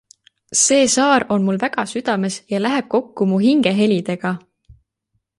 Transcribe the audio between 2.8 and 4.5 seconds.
kokku mu hingehelidega.